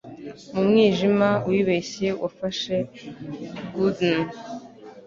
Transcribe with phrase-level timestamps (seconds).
[0.53, 2.75] Mumwijima wibeshye wafashe
[3.73, 4.21] good'un.